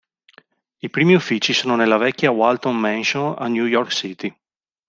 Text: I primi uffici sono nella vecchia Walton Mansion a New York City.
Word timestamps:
I 0.79 0.89
primi 0.89 1.13
uffici 1.13 1.53
sono 1.53 1.75
nella 1.75 1.97
vecchia 1.97 2.31
Walton 2.31 2.75
Mansion 2.75 3.35
a 3.37 3.45
New 3.47 3.67
York 3.67 3.91
City. 3.91 4.35